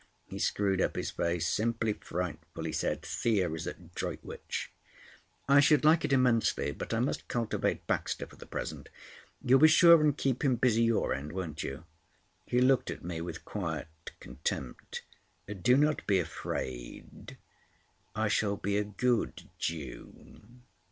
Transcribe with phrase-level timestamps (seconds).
[0.25, 1.47] He screwed up his face.
[1.47, 3.03] "Simply frightful!" he said.
[3.03, 4.71] "Thea is at Droitwich."
[5.47, 8.89] "I should like it immensely, but I must cultivate Baxter for the present.
[9.43, 11.83] You'll be sure and keep him busy your end, won't you?"
[12.47, 15.03] He looked at me with quiet contempt.
[15.61, 17.37] "Do not be afraid.
[18.15, 20.41] I shall be a good Jew.